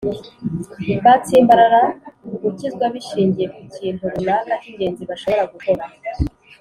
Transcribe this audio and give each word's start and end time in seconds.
batsimbarara 1.05 1.81
ku 2.27 2.35
gukizwa 2.43 2.85
bishingiye 2.93 3.47
ku 3.55 3.61
kintu 3.75 4.03
runaka 4.13 4.51
cy’ingenzi 4.61 5.03
bashobora 5.09 5.43
gukora 5.53 5.83